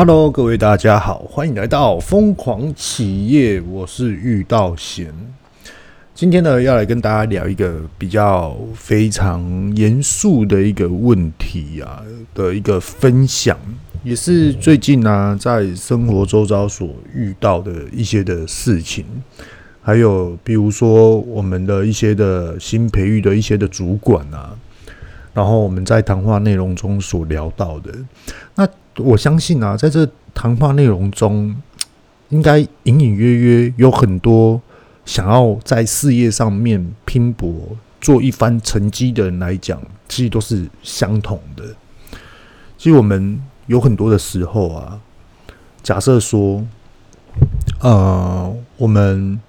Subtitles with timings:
[0.00, 5.12] Hello，各位大家好，欢迎来到疯狂企业，我是玉道贤。
[6.14, 9.42] 今天呢，要来跟大家聊一个比较非常
[9.74, 12.00] 严肃的一个问题啊
[12.32, 13.58] 的一个分享，
[14.04, 19.04] 也是最近呢、在生活周遭所遇到的一些的事情，
[19.82, 24.56] 还有比如说我们的一些的新培育的一些的主管啊，
[25.34, 27.92] 然后我们在谈话内容中所聊到的
[28.54, 28.68] 那。
[28.98, 31.54] 我相信啊，在这谈话内容中，
[32.30, 34.60] 应该隐隐约约有很多
[35.04, 41.64] 想要在事业上面拼搏、做一番成绩的人来讲，其实都是相同的。
[42.76, 45.00] 其实我们有很多的时候啊，
[45.82, 46.64] 假设说，
[47.80, 49.40] 呃，我们。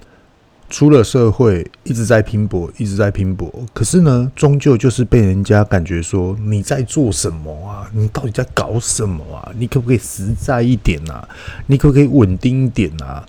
[0.69, 3.51] 出了社会，一直在拼搏，一直在拼搏。
[3.73, 7.89] 可是呢，终究就是被人家感觉说你在做什么啊？
[7.93, 9.51] 你到底在搞什么啊？
[9.57, 11.27] 你可不可以实在一点啊？
[11.65, 13.25] 你可不可以稳定一点啊？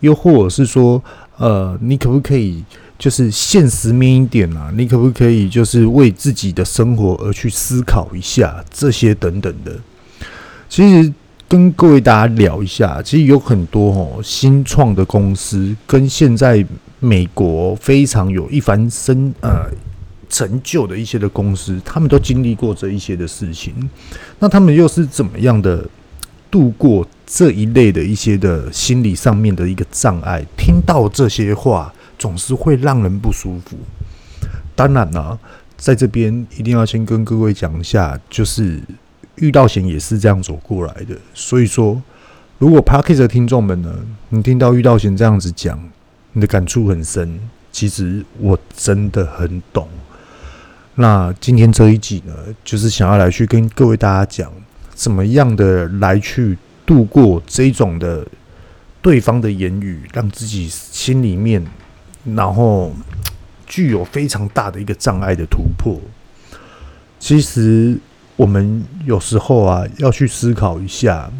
[0.00, 1.02] 又或者是说，
[1.36, 2.64] 呃，你可不可以
[2.98, 4.72] 就是现实面一点啊？
[4.76, 9.78] 你可不可以就是为自己的生活而去思考一下这些等等的？
[10.68, 11.12] 其实。
[11.50, 16.64] 跟各位大家聊一下，其实有很多哦新创的公司，跟现在
[17.00, 19.68] 美国非常有一番深呃
[20.28, 23.74] 成就的一些的公司，他们都经历过这一些的事情。
[24.38, 25.84] 那他们又是怎么样的
[26.52, 30.46] 度过这一类的一些的心理上面的一个障碍？
[30.56, 33.76] 听到这些话，总是会让人不舒服。
[34.76, 35.36] 当然了，
[35.76, 38.80] 在这边一定要先跟各位讲一下，就是。
[39.40, 42.00] 遇到贤也是这样走过来的，所以说，
[42.58, 43.94] 如果 Podcast 的听众们呢，
[44.28, 45.82] 你听到遇到贤这样子讲，
[46.34, 47.40] 你的感触很深，
[47.72, 49.88] 其实我真的很懂。
[50.96, 54.52] 那今天这一集呢，就是想要来去跟各位大家讲，
[54.94, 58.26] 怎么样的来去度过这种的
[59.00, 61.66] 对方的言语，让自己心里面，
[62.36, 62.92] 然后
[63.66, 65.98] 具有非常大的一个障碍的突破。
[67.18, 67.98] 其实。
[68.40, 71.30] 我们有时候啊，要去思考一下，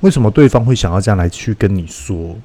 [0.00, 2.36] 为什么对方会想要这样来去跟你说？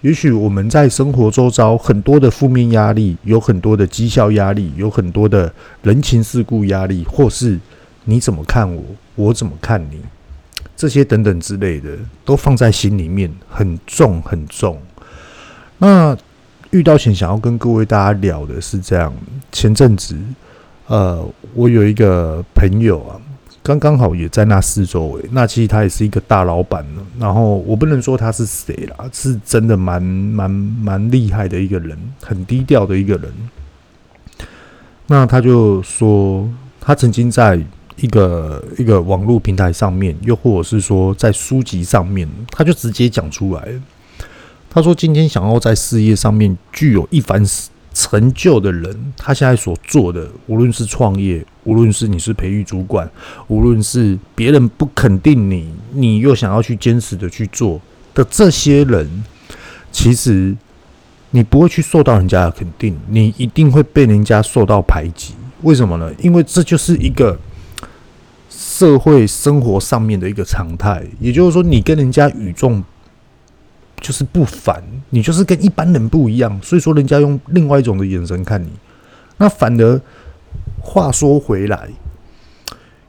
[0.00, 7.60] 也许我们在生活周遭很多的负面压力，有很多的绩效压力，有很多的人情世故压力，或是
[8.04, 8.82] 你怎么看我，
[9.14, 10.00] 我怎么看你，
[10.74, 11.90] 这些等等之类的，
[12.24, 14.80] 都放在心里面，很重很重。
[15.76, 16.16] 那
[16.70, 19.12] 遇到前想要跟各位大家聊的是这样，
[19.52, 20.16] 前阵子，
[20.86, 21.22] 呃，
[21.52, 23.20] 我有一个朋友啊。
[23.62, 26.84] 刚刚好也在那四周围，那其实他也是一个大老板。
[27.18, 33.30] 然后我不能说他是谁啦，是真的蛮蛮蛮厉害的一个人，很低调的一个人。
[35.06, 36.48] 那他就说，
[36.80, 37.60] 他曾经在
[37.96, 43.68] 一个一个网络平台上面，又或者是说在书籍上面，他就直接讲出来。
[44.70, 47.44] 他说，今天想要在事业上面具有一番
[47.92, 51.44] 成就的人，他现在所做的，无论是创业。
[51.64, 53.08] 无论是你是培育主管，
[53.46, 57.78] 无论是别人不肯定你，你又想要去坚持的去做
[58.14, 59.06] 的这些人，
[59.92, 60.56] 其实
[61.32, 65.34] 你不会去受到人家的肯定，你一定会被人家受到排挤。
[65.60, 66.10] 为什么呢？
[66.22, 67.38] 因为这就是一个
[68.48, 71.04] 社会生活上面的一个常态。
[71.20, 72.82] 也就是说，你跟人家与众
[74.00, 78.70] 就是不凡，你就是跟一般人不一样，所以说人家用另外一种的眼神看你，
[79.36, 80.00] 那反而。
[80.82, 81.88] 话说回来，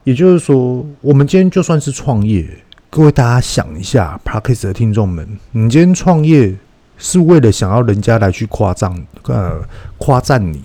[0.04, 2.46] 也就是说，我们今天就算是创业，
[2.90, 6.54] 各位大家想一下，Podcast 的听众们，你今天创业
[6.98, 8.94] 是为了想要人家来去夸赞，
[9.24, 9.62] 呃，
[9.98, 10.62] 夸赞你，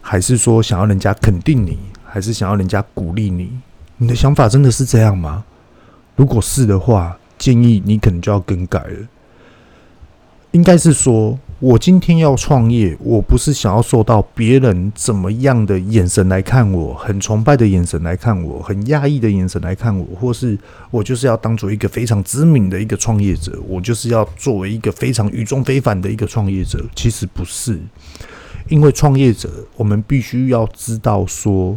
[0.00, 3.52] 还是说想要人家肯定你，还是想要人家鼓励你？
[3.98, 5.44] 你的想法真的是这样吗？
[6.16, 8.96] 如果是的话，建议你可能就要更改了。
[10.54, 20.56] 应该是说，我今天要创业，我不是想要受到别人怎么样的眼神来看我，很崇拜的眼神来看我，很压抑的眼神来看我，或是
[20.92, 26.80] 我就是要当做一个非常知名的一个创业者，我就是要作为一个非常与众非凡的一个创业者。
[26.94, 27.80] 其实不是，
[28.68, 31.76] 因为创业者，我们必须要知道说，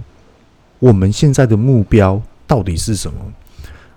[0.78, 3.20] 我们现在的目标到底是什么。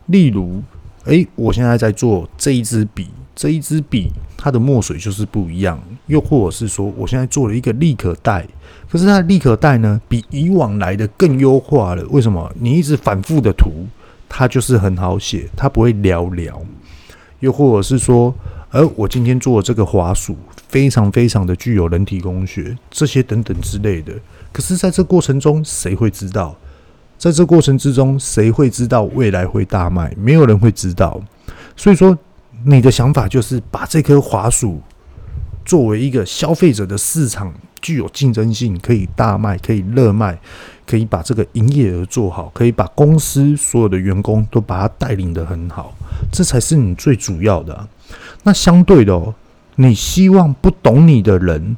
[0.06, 0.62] 例如，
[1.04, 3.08] 诶，我现在在做这一支笔。
[3.32, 4.10] 这一支笔，
[4.42, 5.78] 它的墨水就是不一样。
[6.06, 8.46] 又或者是说，我现在做了一个立可带，
[8.90, 12.02] 可是它的立可带呢，比以往来的更优化了。
[12.08, 12.50] 为什么？
[12.58, 13.70] 你一直反复的涂，
[14.28, 16.54] 它就是很好写，它不会寥寥。
[17.40, 18.34] 又或者是说，
[18.70, 20.36] 而我今天做的这个滑鼠，
[20.68, 24.12] 非常非常的具有人体工学，这些等等之类的。
[24.52, 26.56] 可是，在这过程中，谁会知道？
[27.18, 30.14] 在这过程之中，谁会知道未来会大卖？
[30.16, 31.20] 没有人会知道。
[31.76, 32.16] 所以说，
[32.64, 34.80] 你的想法就是把这颗滑鼠
[35.64, 40.38] 作为一个消费者的市场，具有竞争性，可以大卖，可以热卖，
[40.86, 45.94] 可以把这个营业额做好，可以把公司所有的员工都把它带领得很好，
[46.30, 47.88] 这才是你最主要的。
[48.42, 49.34] 那相对的哦，
[49.76, 51.76] 你希望不懂你的人，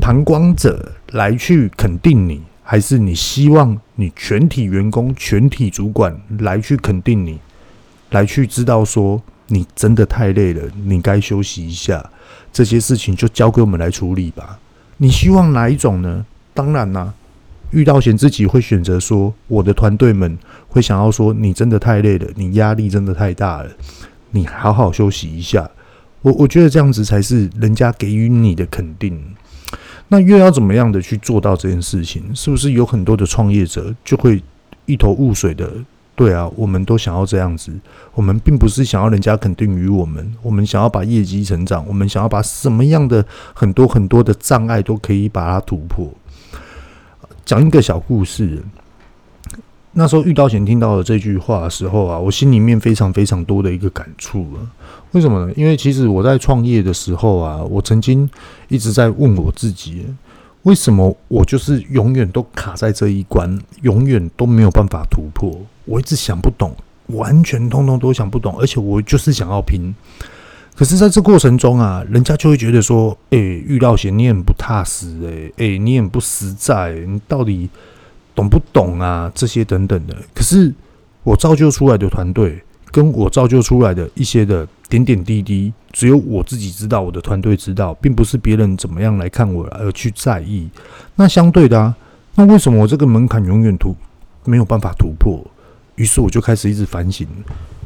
[0.00, 7.38] 旁观者来去肯定你，还是你希望你全体员工、全体主管来去肯定你，
[8.10, 12.10] 来去知道说你真的太累了，你该休息一下，
[12.52, 14.58] 这些事情就交给我们来处理吧。
[14.98, 16.24] 你希望哪一种呢？
[16.54, 17.12] 当然啦，
[17.70, 23.70] 遇到贤自己会选择说，我的团队们会想要说，你真的太累了，你压力真的太大了，
[24.30, 25.70] 你好好休息一下。
[26.22, 29.22] 我我觉得这样子才是人家给予你的肯定。
[30.08, 32.34] 那又要怎么样的去做到这件事情？
[32.34, 34.42] 是不是有很多的创业者就会
[34.86, 35.70] 一头雾水的？
[36.18, 37.72] 对啊，我们都想要这样子。
[38.12, 43.24] 我们并不是想要人家肯定于我们，我们想要把业绩成长，我们想要把什么样的
[43.54, 46.12] 很多很多的障碍都可以把它突破。
[47.44, 48.60] 讲一个小故事。
[49.92, 54.60] 那时候遇到前听到了这句话的时候啊，我心里面非常非常多的一个感触了。
[55.12, 55.52] 为什么呢？
[55.56, 58.28] 因为其实我在创业的时候啊，我曾经
[58.68, 60.04] 一直在问我自己，
[60.68, 65.58] 为什么我就是永远都卡在这一关，永远都没有办法突破？
[65.86, 66.76] 我一直想不懂，
[67.06, 69.94] 完全通通都想不懂，而且我就是想要拼。
[70.76, 77.70] 可是在这过程中啊，人家就会觉得说：“诶，遇到贤你很不踏实，诶，诶，你很不实在，你到底？”
[78.34, 79.32] 懂不懂啊？
[79.34, 80.72] 这些等等的，可是
[81.24, 82.62] 我造就出来的团队，
[82.92, 90.68] 跟我造就出来的一些的点点滴滴，只有我自己知道，我的团队知道，并不是别人怎么样来看我而去在意。
[91.16, 91.94] 那相对的啊，
[92.34, 93.94] 那为什么我这个门槛永远突
[94.44, 95.44] 没有办法突破？
[95.96, 97.26] 于是我就开始一直反省，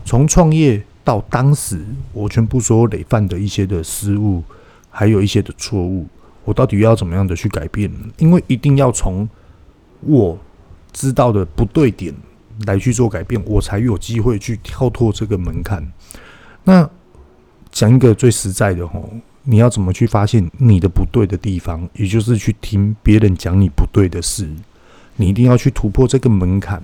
[0.04, 4.42] 从创业到当时我全部所有累犯的一些的失误，
[4.90, 6.06] 还有一些的错误，
[6.44, 7.90] 我到底要怎么样的去改变？
[8.18, 9.28] 因为一定要从
[10.02, 10.38] 我
[10.92, 12.14] 知道的不对点
[12.66, 15.84] 来去做改变，我才有机会去跳脱这个门槛。
[16.64, 16.88] 那
[17.70, 19.08] 讲一个最实在的吼，
[19.44, 21.88] 你要怎么去发现你的不对的地方？
[21.94, 24.48] 也就是去听别人讲你不对的事，
[25.16, 26.82] 你一定要去突破这个门槛。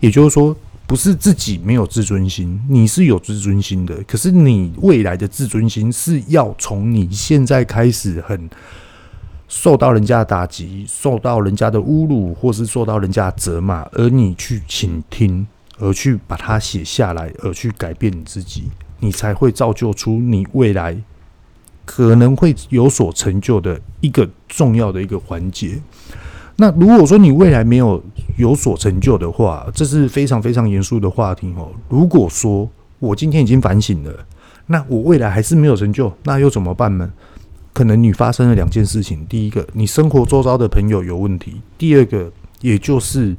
[0.00, 0.56] 也就是说，
[0.86, 8.48] 不是自己没有自尊心，你是有自尊心的，可是你未来的自尊心是要从你现在开始很。
[9.46, 15.46] 受到人家的打击，受到人家的侮辱，或是受到人家的责骂，而你去倾听，
[15.78, 18.64] 而去把它写下来，而去改变你自己，
[19.04, 20.96] 你才会造就出你未来
[21.84, 25.78] 可能会有所成就的一个重要的一个环节。
[26.56, 28.02] 那如果说你未来没有
[28.38, 31.70] 有所成就的话，这是非常非常严肃的话题哦。
[31.90, 32.66] 如果说
[32.98, 34.26] 我今天已经反省了，
[34.68, 37.12] 那我未来还是没有成就，那又怎么办呢？
[37.74, 43.36] 可能你发生了两件事情，第一个，你生活周遭的朋友有问题；第二个，也就是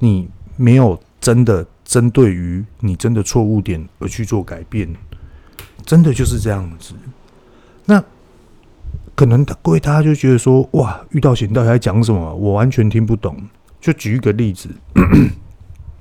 [0.00, 4.94] 你没有真的针对于你真的错误点而去做改变，
[5.86, 6.92] 真的就是这样子。
[7.86, 8.04] 那
[9.14, 12.34] 可能各位大家就觉得说，哇，遇到险到底在讲什么？
[12.34, 13.34] 我完全听不懂。
[13.80, 14.68] 就举一个例子，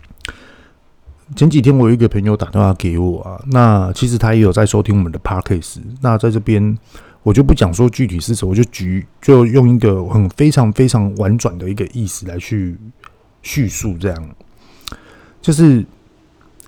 [1.38, 6.78] 前几天我有一个朋友打电话给我啊，那其实他也有在收听我们的 Podcast，那在这边。
[7.24, 12.78] 我就不讲说具体是什么，我就举就用一个很非常非常婉转的一个意思来去
[13.42, 14.30] 叙述，这样
[15.48, 15.82] 就是，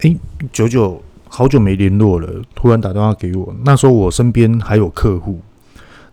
[0.03, 0.15] 哎，
[0.53, 5.41] 九九好久没联络了，突然打电话给我，那时候我身边还有客户，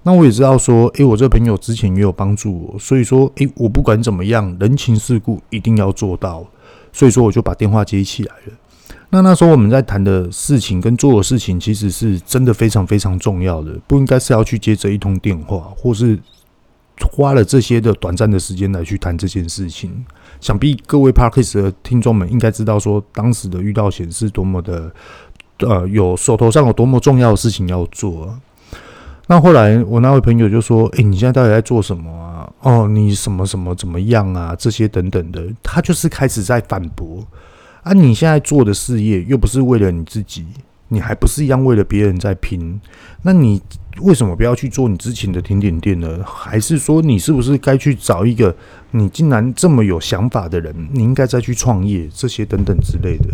[0.03, 6.45] 那我也知道说，哎，我这朋友之前也有帮助我，所以说，哎，我不管怎么样，人情世故一定要做到，
[6.93, 8.53] 所以说我就把电话接起来了。
[9.11, 16.19] 那那时候我们在谈的事情跟做的事情，其实是真的非常非常重要的，不应该是要去接这一通电话，或是
[17.13, 20.05] 花了这些的短暂的时间来去谈这件事情。
[20.41, 24.91] 想必各位 Podcast 的听众们应该知道，说当时的遇到显示多么的，
[25.59, 28.39] 呃，有手头上有多么重要的事情要做。
[29.29, 32.49] 那后来我那位朋友就说：“诶，你现在到底在做什么啊？
[32.61, 34.55] 哦，你什么什么怎么样啊？
[34.57, 37.27] 这些等等的。”他就是开始在反驳。
[37.83, 37.93] 啊！
[37.93, 40.45] 你现在做的事业又不是为了你自己，
[40.89, 42.81] 你还不是一样为了别人在拼？
[43.23, 43.63] 那你
[44.01, 46.21] 为什么不要去做你之前的甜点店呢？
[46.25, 48.55] 还是说你是不是该去找一个
[48.91, 50.75] 你竟然这么有想法的人？
[50.93, 53.27] 你应该再去创业这些等等之类的。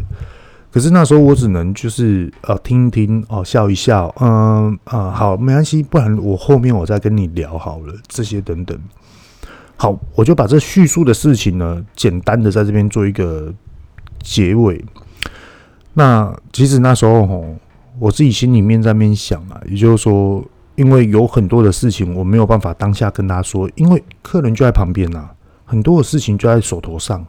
[0.70, 8.78] 可是那时候我只能就是呃听一听哦，笑一笑，嗯啊好，没关系，不然我后面我再跟你聊好了，这些等等。
[9.76, 13.52] 好，我就把这叙述的事情呢，简单的在这边做一个。
[14.24, 14.80] 结尾，
[15.94, 17.56] 那其实那时候吼，
[17.98, 20.40] 我自己心里面在那边想啊，也就是说，
[20.74, 25.32] 因为有很多的事情我没有办法当下跟他说，因为客人就在旁边啊，
[25.64, 27.24] 很多的事情就在手头上，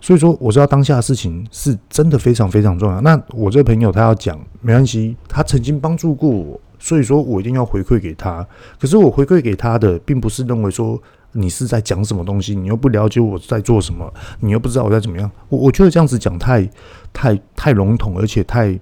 [0.00, 3.00] 所以说我知道当下的事情是真的非常非常重要。
[3.00, 8.46] 那我这个朋友他要讲没关系，他曾经帮助过我，所以说我一定要回馈给他。
[8.78, 11.00] 可是我回馈给他的，并不是认为说。
[11.32, 12.56] 你是在讲什么东西？
[12.56, 15.30] 你又不了解我在做什么，你又不知道我在怎么样。
[15.48, 16.68] 我我觉得这样子讲太
[17.12, 18.76] 太太笼统，而且太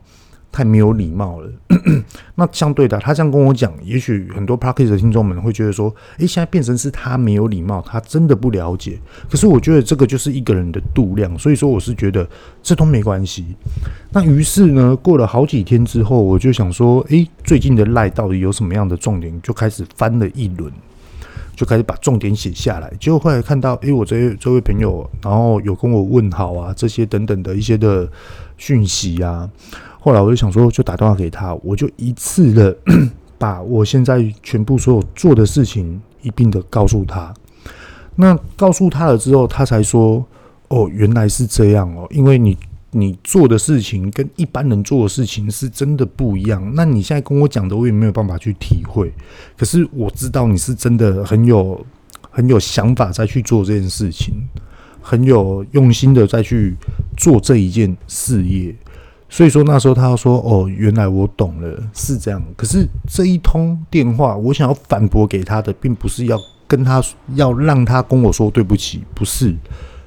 [0.59, 1.49] 太没有礼貌了。
[2.35, 8.99] 那相对的，他这样跟我讲，也许很多 Podcast 的听众们会觉得说：“诶，现在变成是他没有礼貌，他真的不了解。”
[9.31, 12.29] 可是我觉得这个就是一个人的度量，所以说我是觉得
[12.61, 13.47] 这都没关系。
[14.11, 20.73] 那于是呢，过了好几天之后，我就想说：“诶，最近的赖到底有什么样的重点？”就开始翻了一轮。
[21.55, 28.09] 就开始把重点写下来，结果后来看到，诶、我这这位朋友，然后有跟我问好啊，这些等等的一些的
[28.57, 29.51] 讯息啊。
[30.09, 32.75] 后来我就想说，就打电话给他，我就一次的
[33.37, 37.35] 把我现在全部所有做的事情一并的告诉他。
[38.17, 40.25] 那告诉他了之后，他才说，
[40.69, 42.57] 哦，原来是这样哦，因为你。
[42.91, 46.73] 你做的事情跟一般人做的事情是真的不一样。
[46.75, 49.13] 那你现在跟我讲的，我也没有办法去体会。
[49.59, 51.85] 可是我知道你是真的很有
[52.31, 54.33] 很有想法再去做这件事情，
[55.03, 56.75] 很有用心的再去
[57.15, 58.75] 做这一件事业。
[59.29, 67.03] 所以说那时候他说：“哦，原来我懂了，是这样。”可是这一通电话，我想要反驳给他的，并不是要跟他
[67.35, 69.55] 要让他跟我说对不起，不是。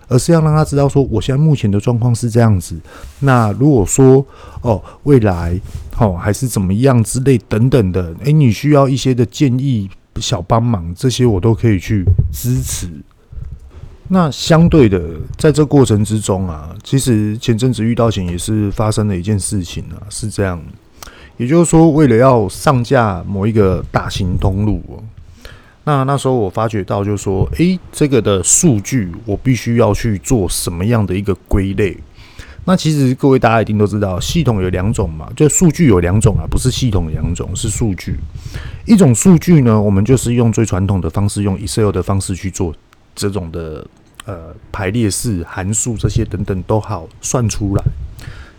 [0.07, 2.77] 而是要让他知道说，我现在目前的状况是这样子。
[3.19, 4.25] 那如果说
[4.59, 5.57] 哦，未来
[5.97, 12.89] 哦还是怎么样之类等等的，诶，你需要一些的建议、小帮忙，这些我都可以去支持。
[14.13, 15.01] 那相对的，
[15.37, 20.61] 在这过程之中啊，其实前阵子遇到险也是发生了一件事情啊，是这样，
[21.37, 24.81] 也就是说，为了要上架某一个大型通路。
[25.85, 31.97] 那那时候我发觉到，就是说，诶，这个的数据我必须要去做什么样的一个归类？
[32.65, 38.19] 那其实各位大家一定都知道，系统有两种嘛，就数据有两种啊，不是系统两种，是数据。
[38.85, 42.75] 一种数据呢，我们就是用最传统的方式，用 Excel 的方式去做
[43.15, 43.87] 这种的
[44.31, 47.83] 呃排列式函数这些等等都好算出来。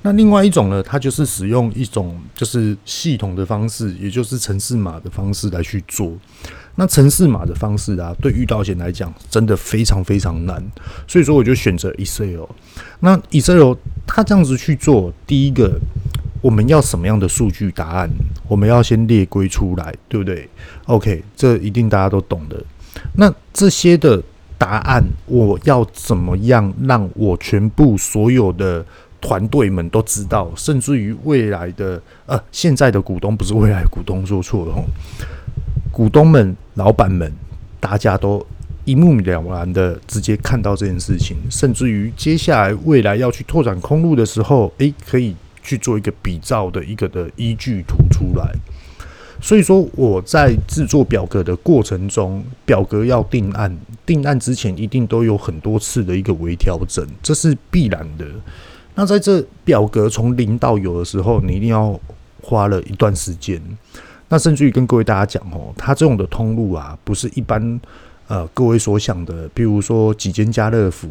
[0.04, 6.12] 那另外一种呢，它就是使用一种就是系统的方式，也就是城市码的方式来去做。
[6.74, 10.60] 那城市码的方式啊，对遇到险来讲真的非常非常难，
[11.06, 12.46] 所以说我就选择 Excel。
[13.00, 13.74] 那 Excel
[14.06, 15.78] 它这样子去做，第一个
[16.40, 18.10] 我们要什么样的数据答案，
[18.48, 20.48] 我们要先列归出来，对不对
[20.86, 22.56] ？OK，这一定大家都懂的。
[23.14, 24.20] 那这些的
[24.62, 28.86] 答案，我要怎么样让我全部所有的
[29.20, 34.84] 团队们都知道，甚至于未来的呃现在的股东，不是未来股东说错了吼。
[35.90, 37.32] 股东们、老板们，
[37.80, 38.46] 大家都
[38.84, 48.54] 一目了然的直接看到这件事情，甚至于接下来未来要去拓展空路的时候，诶，可以去做一个比照的一个的依据图出来。
[49.42, 58.24] 所以说我在制作表格的过程中，表格要定案，定案之前一定都有很多次的一个微调整，这是必然的。
[58.94, 61.98] 那在这表格从零到有的时候，你一定要
[62.40, 63.60] 花了一段时间。
[64.28, 67.80] 那甚至于跟各位大家讲哦，它这种的通路啊，不是一般
[68.28, 71.08] 呃各位所想的，比如说几间家乐福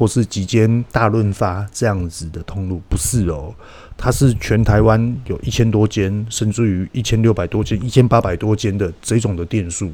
[0.00, 3.54] 或是几间大润发这样子的通路，不是哦，
[3.98, 9.92] 它是全台湾有一千多间，甚至于一千六百多间、一千八百多间的这种的店数。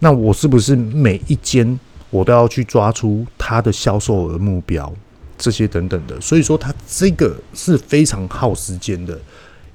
[0.00, 4.92] 那我是不是每一间我都要去抓出它的销售额目标，
[5.38, 6.20] 这些等等的？
[6.20, 9.18] 所以说，它这个是非常耗时间的。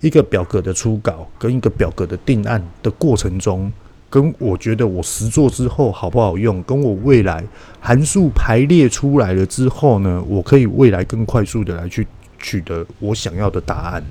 [0.01, 3.73] 一个表格的初稿跟一个表格的定案的过程中，
[4.09, 7.43] 跟我觉得我实做之后好不好用，跟我未来
[7.79, 12.07] 函数排列出来了之后呢，我可以未来更快速的来去
[12.39, 14.03] 取得我想要的答案。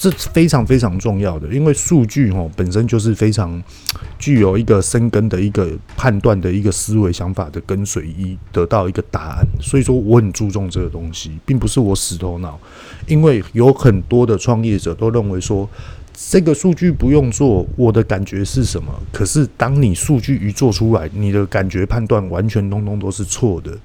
[0.00, 3.60] 这非常非常重要的，因为数据哦本身就是非常
[4.16, 9.44] 具有一个深耕的一个判断的一个思维想法的跟随，以得到一个答案。
[9.60, 12.56] 所以说我很注重这个东西，并不是我死头脑，
[13.08, 15.68] 因为有很多的创业者都认为说
[16.20, 18.92] 这个数据不用做，我的感觉是什么？
[19.12, 23.78] 可是当你数据一做出来，你的感觉判断完全通通都是错的。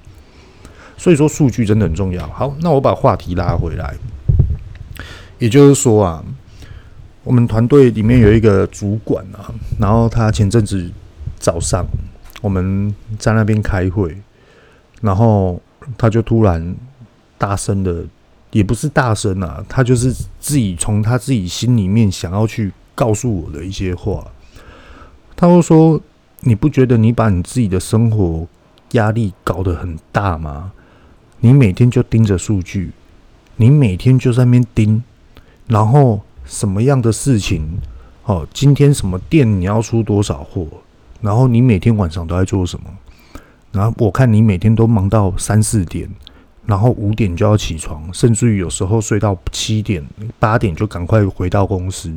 [0.98, 2.28] 所以说数据真的很重要。
[2.30, 3.94] 好，那我把话题拉回来。
[5.38, 6.25] 也就是说啊，
[7.24, 10.90] 我们团队里面有一个主管啊，然后他前阵子
[11.38, 11.86] 早上
[12.42, 14.18] 我们在那边开会，
[15.02, 15.62] 然后
[15.98, 16.75] 他就突然
[17.38, 18.04] 大声的
[18.53, 24.25] 也不是大声啊，他就是自己从他自己心里面想要去告诉我的一些话。
[25.36, 26.00] 他会说
[26.41, 28.48] ：“你不觉得你把你自己的生活
[28.91, 30.72] 压力搞得很大吗？
[31.39, 32.91] 你每天就盯着数据，
[33.57, 35.03] 你每天就在那边盯，
[35.67, 37.79] 然后什么样的事情？
[38.25, 40.65] 哦，今天什么店你要出多少货？
[41.19, 42.86] 然后你每天晚上都在做什么？
[43.72, 46.07] 然后我看你每天都忙到三四点，
[46.65, 50.03] 然后五点就要起床，甚至于有时候睡到七点、
[50.39, 52.13] 八点就赶快回到公司。”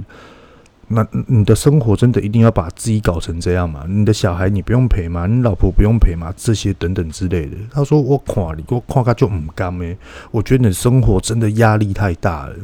[0.88, 3.84] 那你的生活真的一定要把自己搞成这样吗？
[3.88, 5.26] 你的小孩你不用陪吗？
[5.26, 6.32] 你老婆不用陪吗？
[6.36, 7.56] 这些等等之类的。
[7.72, 9.98] 他说我看你，我看他就唔甘咩。
[10.30, 12.54] 我觉得你生活真的压力太大了。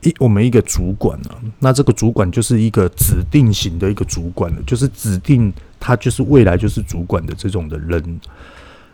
[0.00, 8.20] 一我们一个主管啊，那这个主管就是一个指定型的一个主管了，就是指定他就是未来就是主管的这种的人。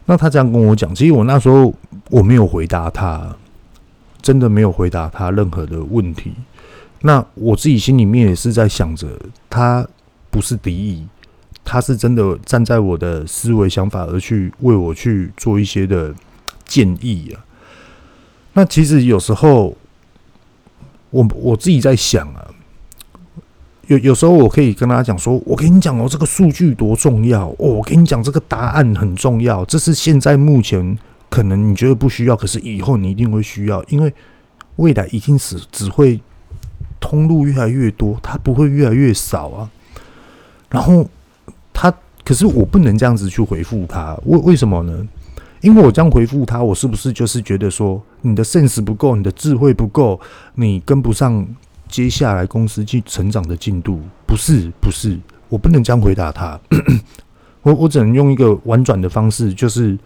[0.07, 1.73] 那他这样跟我讲，其实我那时候
[2.11, 3.35] 我没有回答他，
[4.21, 6.33] 真的没有回答他任何的问题。
[7.01, 9.09] 那我自己心里面也是在想着，
[9.49, 9.87] 他
[10.31, 11.07] 不是敌意，
[11.65, 16.15] 他是真的站在我的思维想法而去为我去做一些的
[16.67, 17.45] 建议啊。
[18.53, 19.77] 那其实有时候，
[21.11, 22.47] 我我自己在想啊，
[23.89, 30.99] 有有时候我可以跟他讲说，我跟你讲哦，这个数据多重要哦，我跟你讲这个答案很重要，这是现在目前
[31.29, 34.13] 可能你觉得不需要，可是以后你一定会需要，因为
[34.77, 36.21] 未来一定是只会。
[37.01, 39.71] 通路越来越多，它不会越来越少啊。
[40.71, 41.07] 然后
[41.71, 41.93] 他，
[42.25, 45.07] 可是我不能这样子去回复他，为为什么呢？
[45.61, 50.19] 因为我这样回复他，我是不是就是觉得说你的见识不够，你的智慧不够，
[50.55, 51.47] 你跟不上
[51.95, 54.01] 接下来公司去成长的进度？
[54.27, 55.17] 不是，不是，
[55.49, 56.59] 我不能这样回答他。
[57.63, 59.97] 我我只能用一个婉转的方式，就是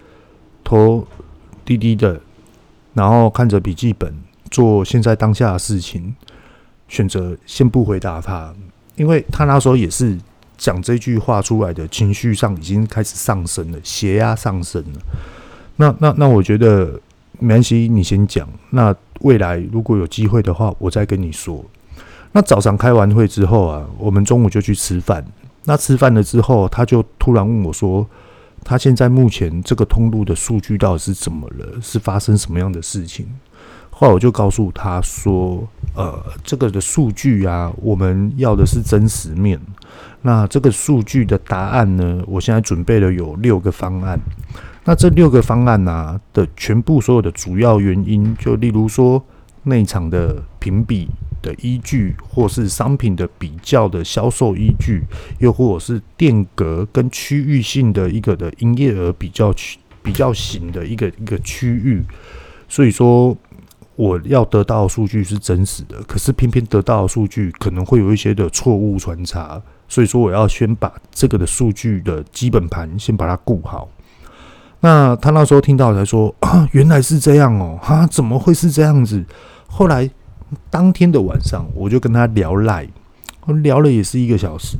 [0.62, 1.02] 头
[1.64, 2.20] 低低的，
[2.92, 4.14] 然后看着笔记本，
[4.50, 6.14] 做现在当下的事情。
[6.88, 8.54] 选择先不回答他，
[8.96, 10.18] 因为他那时候也是
[10.58, 15.00] 讲这句话出来的，情绪上已经开始上升了，血压上升了。
[15.76, 17.00] 那那那，我觉得
[17.38, 18.46] 没关系，你先讲。
[18.68, 21.64] 那未来如果有机会的话，我再跟你说。
[22.32, 25.24] 那早上开完会之后啊，我们中午就去吃饭。
[25.64, 28.06] 那吃饭了之后，他就突然问我说
[28.64, 31.78] ：“他现在目前这个通路的数据到底是怎么了？
[31.82, 33.26] 是发生什么样的事情？”
[33.90, 39.60] 后来我就告诉他说：“呃，这个的数据啊，我们要的是真实面。
[40.22, 44.18] 那这个数据的答案呢，我现在准备了有六个方案。
[44.84, 49.22] 那这六个方案啊的全部所有的主要原因，就例如说
[49.64, 51.08] 内场的评比
[51.42, 55.02] 的依据，或是商品的比较的销售依据，
[55.38, 62.02] 又或者是店格跟区域性的一个的营业额比较区比较型的一个一个区域。
[62.68, 63.36] 所以说。”
[63.98, 73.88] 我要得到的数据是真实的，可是偏偏得到的数据可能会有一些的错误穿插，所以说我要先把这个的数据的基本盘先把它顾好。
[74.78, 79.24] 那他那时候听到才说啊， 原来是这样哦，哈，怎么会是这样子？
[79.66, 80.08] 后来
[80.70, 82.86] 当天的晚上，我就跟他聊赖，
[83.46, 84.76] 我聊了也是一个小时，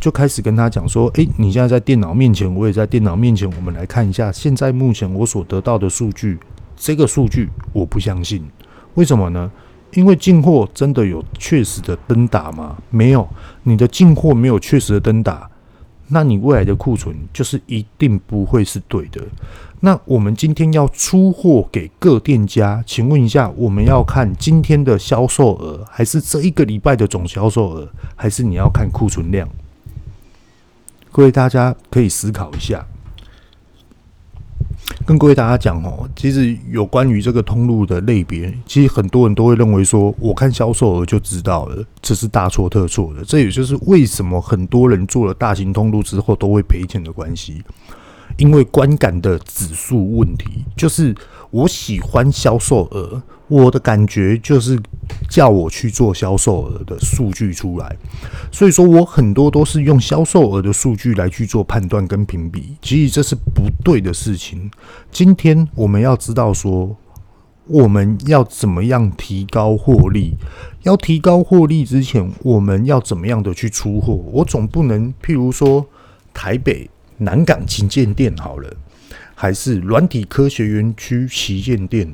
[0.00, 6.38] 就开始跟他讲说，诶，你现在在电脑面前，我也在电脑面前，我们来看一下现在目前我所得到的数据。
[6.76, 8.44] 这个数据我不相信，
[8.94, 9.50] 为什么呢？
[9.92, 12.76] 因为进货真的有确实的登打吗？
[12.90, 13.28] 没有，
[13.62, 15.48] 你的进货没有确实的登打，
[16.08, 19.22] 那你未来的库存就是一定不会是对的。
[19.80, 29.48] 那我们今天要出货给各店家，请问一下，我们要看今天的销售额，还是这一个礼拜的总销售额，还是你要看库存量？
[31.12, 32.86] 各位大家可以思考一下。
[35.06, 43.24] 跟各位大家讲哦，其实有关于这个通路的类别，其实很多人都会认为说，我看销售额就知道了，这是大错特错的。
[43.24, 47.62] 这也就是为什么很多人做了大型通路之后都会赔钱的关系，
[48.36, 51.14] 因为观感的指数问题，就是
[51.50, 53.22] 我喜欢销售额。
[53.46, 54.80] 我的感觉就是
[55.28, 57.96] 叫我去做销售额的数据出来，
[58.50, 64.70] 所以说我很多都是用销售额的数据来去做判断跟评比，其实这是不对的事情。
[65.10, 66.96] 今天我们要知道说，
[67.66, 70.38] 我们要怎么样提高获利？
[70.82, 74.14] 要提高获利之前，我们要怎么样的去出货？
[74.32, 75.86] 我总不能譬如说
[76.32, 78.74] 台北南港旗舰店好了，
[79.34, 82.10] 还是软体科学园区旗舰店？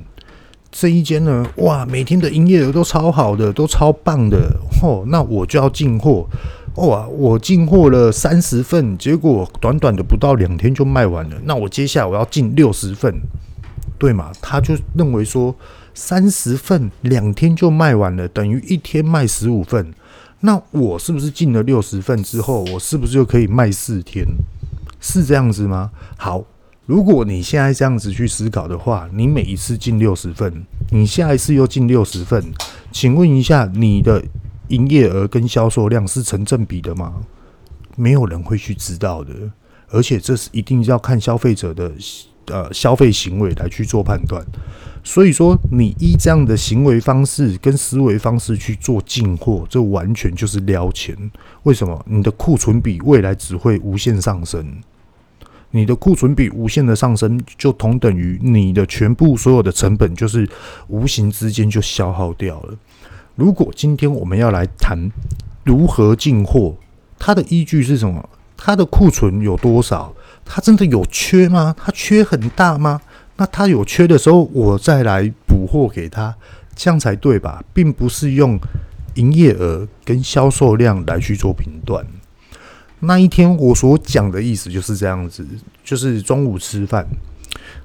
[0.73, 6.29] 这一间呢，哇，每天的营业额都超好的，都超棒的，哦，那我就要进货，
[6.77, 13.13] 哇，我进货了三十份，结果短短的不到两天就卖完了，那我接下来我要进六十份，
[13.99, 14.31] 对吗？
[14.41, 15.55] 他就认为说，
[15.93, 19.93] 三十份两天就卖完了，等于一天卖十五份。
[20.43, 24.25] 那我是不是进了六十份之后，我是不是就可以卖四天？
[25.01, 25.91] 是这样子吗？
[26.17, 26.45] 好，
[26.91, 32.45] 如果你现在这样子去思考的话，你每一次进六十份，你下一次又进六十份，
[32.91, 34.21] 请问一下，你的
[34.71, 37.15] 营业额跟销售量是成正比的吗？
[37.95, 39.33] 没有人会去知道的，
[39.91, 41.93] 而且这是一定要看消费者的
[42.47, 44.45] 呃消费行为来去做判断。
[45.05, 51.17] 所以说，你依这样的行为方式跟思维方式去做进货，这完全就是撩钱。
[51.63, 52.05] 为什么？
[52.09, 54.67] 你的库存比未来只会无限上升。
[55.73, 60.49] 你的库存比无限的上升，就同等于你的全部所有的成本，就是
[60.89, 62.75] 无形之间就消耗掉了。
[63.37, 65.11] 如果今天我们要来谈
[65.65, 66.77] 如何进货，
[67.19, 68.29] 它的依据是什么？
[68.57, 70.13] 它的库存有多少？
[70.45, 71.75] 它真的有缺吗？
[71.79, 73.01] 它缺很大吗？
[73.37, 76.35] 那它有缺的时候，我再来补货给他，
[76.75, 77.65] 这样才对吧？
[77.73, 78.59] 并不是用
[79.15, 82.05] 营业额跟销售量来去做评断。
[83.01, 85.47] 那一天我所讲的意思就是这样子，
[85.83, 87.07] 就是中午吃饭，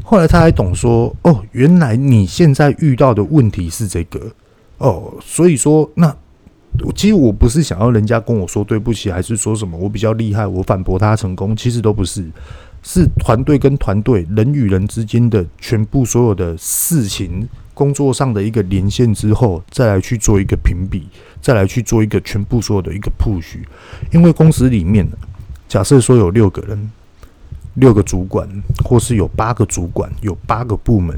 [0.03, 4.31] 后来他还懂说，哦，原来你现在遇到的问题是这个
[4.77, 6.15] 哦，所以说，那
[6.93, 12.25] 其实我不是想要人家跟我说对不起，还是说什么我比较厉害，我反驳他成功，其实都不是。
[12.87, 21.07] 是团队跟团队、人与人之间的全部所有的事情、工作上的一个连线之后，再来去做一个评比，
[21.39, 23.57] 再来去做一个全部所有的一个 push。
[24.11, 25.07] 因为公司里面，
[25.67, 26.89] 假设说有六个人、
[27.75, 28.49] 六个主管，
[28.83, 31.15] 或是有八个主管、有八个部门，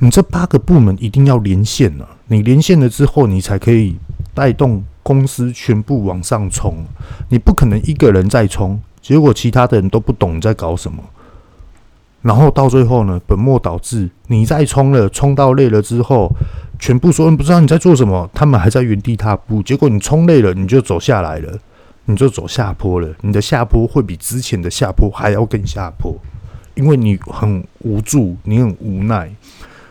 [0.00, 2.06] 你这八个部门一定要连线了。
[2.26, 3.96] 你连线了之后，你才可以
[4.34, 6.84] 带动公司全部往上冲。
[7.28, 8.78] 你不可能一个人在冲。
[9.00, 11.04] 结果其他的人都不懂你在搞什么，
[12.24, 14.08] 然后到最后呢，本末倒置。
[14.28, 16.34] 你再冲了，冲到累了之后，
[16.78, 19.62] 全部所有人不知道你在做什么，他们还在原地踏步。
[19.62, 21.58] 结果你冲累了，你就走下来了，
[22.06, 23.14] 你就走下坡了。
[23.20, 26.16] 你的下坡会比之前的下坡还要更下坡，
[26.74, 29.30] 因为你很无助，你很无奈。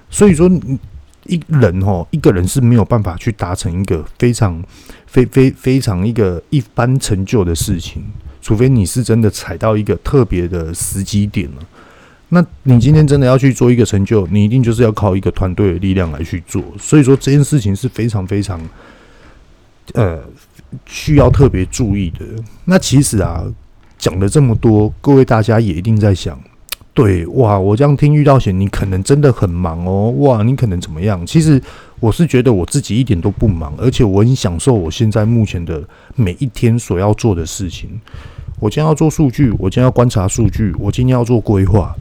[0.09, 0.79] 所以说你，
[1.25, 4.59] 一人哦，一个人是没有办法去达成一个非常、
[5.05, 8.03] 非非非常一个一般成就的事情。
[8.41, 11.61] 除非你是真的踩到一个特别的时机点了，
[12.33, 16.61] 那你今天真的要去做一个成就，你一定就是要靠一个团队的力量来去做。
[16.79, 18.59] 所以说这件事情是非常非常，
[19.93, 20.19] 呃，
[20.85, 22.25] 需要特别注意的。
[22.65, 23.43] 那其实啊，
[23.97, 26.37] 讲了这么多，各位大家也一定在想，
[26.93, 31.25] 对哇，我这样听遇到险，你可能真的很忙哦，哇，你可能怎么样？
[31.25, 31.61] 其实。
[31.99, 35.81] 我是觉得我自己一点都不忙，而且我很享受我现在目前的
[36.17, 37.89] 每一天所要做的事情。
[38.59, 41.95] 我今天要做数据，我今天要观察数据，我今天要做规划，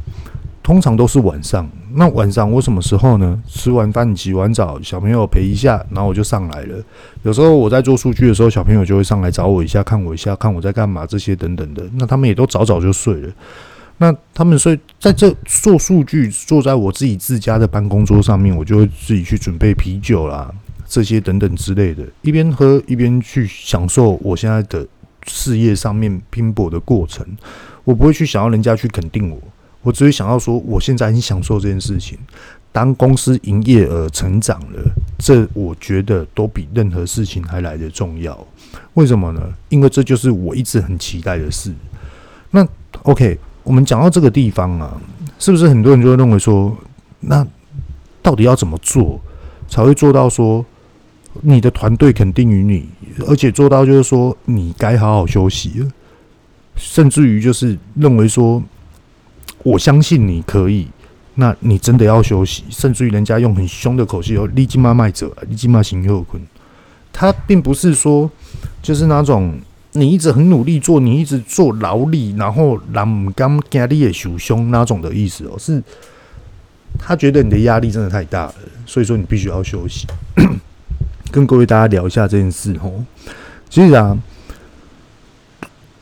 [0.63, 1.69] 通常都是晚上。
[1.95, 3.43] 那晚上我什么时候呢？
[3.49, 6.83] 吃完饭、洗完澡，小朋友陪一下，然后我就上来了。
[7.23, 11.83] 有时候我在做数据的时候，小朋友就会上来找我一下，看我一下，看我在干嘛，这些等等的。
[11.95, 13.33] 那他们也都早早就睡了。
[13.99, 20.53] 那他们所以在这做数据，坐在我自己自家的办公桌上面，我就会自己去准备啤酒啦，
[20.87, 24.87] 这些等等之类的，一边喝一边去享受我现在的
[25.27, 27.25] 事业上面拼搏的过程。
[27.85, 29.39] 我不会去想要人家去肯定我，
[29.83, 32.19] 我只会想要说，我现在很享受这件事情。
[32.73, 34.83] 当公司营业额成长了，
[35.19, 38.47] 这我觉得都比任何事情还来得重要。
[38.95, 39.43] 为什么呢？
[39.69, 41.75] 因为这就是我一直很期待的事。
[42.51, 42.67] 那
[43.03, 43.39] OK。
[43.65, 45.01] 我们讲到这个地方啊，
[45.39, 46.77] 是不是很多人就会认为说，
[47.21, 47.47] 那
[48.21, 49.21] 到底要怎么做
[49.69, 50.67] 才会做到说
[51.43, 52.89] 你的团队肯定于你，
[53.29, 55.89] 而且做到就是说你该好好休息了，
[56.75, 58.61] 甚至于就是认为说
[59.65, 60.89] 我相信你可以，
[61.37, 66.43] 那你真的要休息，甚至于人家用很凶的口气说“立即妈卖者，立即妈行又困”，
[67.13, 68.31] 他并不是说
[68.83, 69.55] 就是那种。
[69.95, 75.83] 你一直很努力做，你一直做劳力，然后让不甘压力也受凶那种的意思哦，是
[76.99, 78.55] 他觉得你的压力真的太大了，
[78.87, 80.07] 所以说你必须要休息。
[81.31, 83.05] 跟各位大家聊一下这件事哦。
[83.69, 84.17] 其实啊，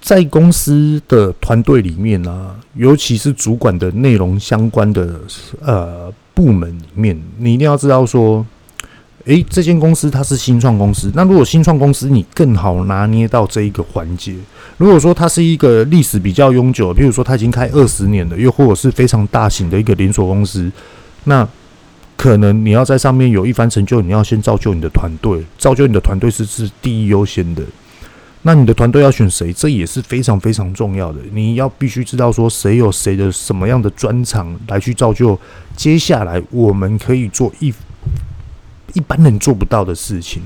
[0.01, 5.21] 在公司的团队里面啊，尤其是主管的内容相关的
[5.61, 8.45] 呃部门里面，你一定要知道说。
[9.27, 11.13] 诶，这间公司它是新创公司。
[11.15, 14.35] 那如果新创公司你更好拿捏到这一个环节，
[14.79, 20.73] 如果说它是一个历史比较悠久，比如说它已经开二十年了，又或者是非常大型的一个连锁公司，
[21.25, 21.47] 那
[22.17, 27.63] 可能你要在上面有一番成就，你要先造就你的团队，造就你的团队是是第一优先的。
[28.42, 31.20] 那你的团队要选谁，这也是非常非常重要的。
[31.33, 35.38] 你要必须知道说谁有谁的什么样的专长来去造就，
[35.76, 37.72] 接下来我们可以做一。
[38.92, 40.42] 一般人做不到的事情。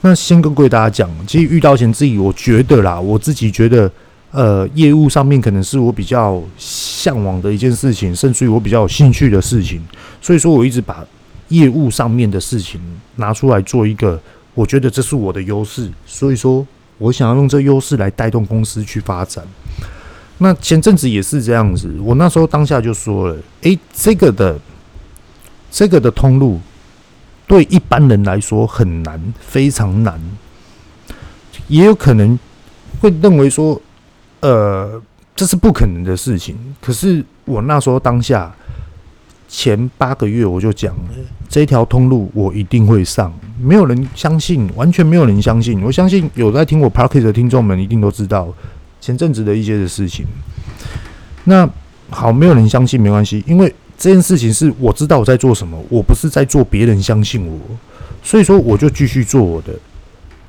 [0.00, 3.92] 那先跟各位大家讲，其实遇到钱自己，我觉得啦，我自己觉得，
[4.30, 9.84] 呃，业务上面可能是我比较向往的一件事情，甚至于我比较有兴趣的事情，
[10.22, 11.04] 所以说我一直把
[11.48, 12.80] 业务上面的事情
[13.16, 14.18] 拿出来做一个，
[14.54, 16.66] 我觉得这是我的优势，所以说
[16.98, 19.44] 我想要用这优势来带动公司去发展。
[20.38, 24.58] 那前阵子也是这样子，我那时候当下就说了，诶，这个的，
[25.70, 26.60] 这个的通路。
[27.46, 30.20] 对一般人来说很难，非常难，
[31.66, 32.38] 也有可能
[33.00, 33.80] 会认为说，
[34.40, 35.00] 呃，
[35.34, 36.54] 这是不可能的事情。
[36.78, 38.54] 可是我那时候当下
[39.48, 41.14] 前八个月我就讲了，
[41.48, 45.82] 这条通路我一定会上，没有人相信，完全没有人相信。
[45.82, 48.54] 我相信有在听我 Podcast 的听众们一定都知道
[49.00, 50.24] 前阵子的一些的事情。
[51.44, 51.68] 那
[52.10, 53.74] 好，没有人相信没关系，因为。
[54.00, 57.58] 这件事情是我知道我在做什么，我不是在做别人相信我，
[58.22, 59.72] 所以说我就继续做我的。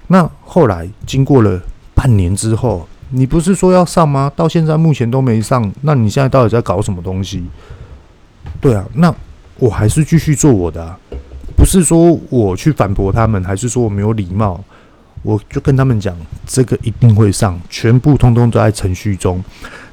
[0.06, 1.60] 那后来经过了
[1.96, 4.32] 半年之后，你不是说要上吗？
[4.36, 7.44] 到现在目前都没上，那你现在到底在搞什么东西？
[8.62, 9.14] 对啊，那
[9.58, 10.98] 我还是继续做我的啊，
[11.56, 14.64] 不是说我去反驳他们，还是说我没有礼貌？
[15.24, 19.44] 我就跟他们讲，这个一定会上，全部通通都在程序中。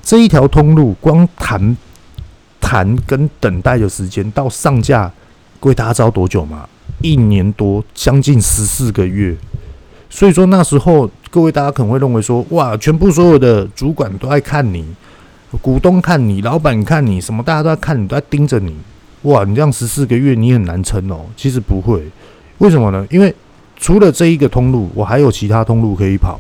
[0.03, 1.77] 这一条通路光谈。
[2.59, 5.09] 谈跟等待的时间到上架，
[5.61, 6.69] 各位大家知道多久吗？
[7.01, 9.37] 一年多，将近十四个月。
[10.11, 14.85] 所以说那时候，各位大家可能会认为说，哇，全部所有的主管都在看你，
[15.61, 18.75] 股东看你，老板看你，什么大家都在看你，都在盯着你。
[19.23, 21.27] 哇，你这样十四个月，你很难撑哦。
[21.37, 22.03] 其实不会，
[22.59, 23.07] 为什么呢？
[23.11, 23.35] 因为
[23.77, 26.39] 除了这一个通路，我还有其他通路可以跑。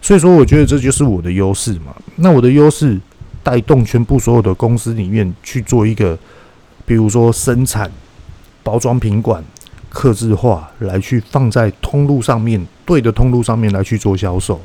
[0.00, 1.94] 所以说，我觉得这就是我的优势嘛。
[2.16, 3.00] 那我的优势。
[3.44, 6.16] 带动全部所有的公司里面去做一个，
[6.86, 7.90] 比如说生产、
[8.62, 9.42] 包装品管、
[9.88, 14.60] 客制化，来去放在通路上面，对的通路上面来去做销售。